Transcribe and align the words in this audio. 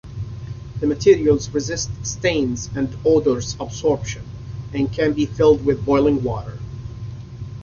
The 0.79 0.87
materials 0.87 1.51
resist 1.51 1.91
stains 2.03 2.71
and 2.75 2.97
odors 3.05 3.55
absorption, 3.59 4.23
and 4.73 4.91
can 4.91 5.13
be 5.13 5.27
filled 5.27 5.63
with 5.63 5.85
boiling 5.85 6.23
water. 6.23 6.57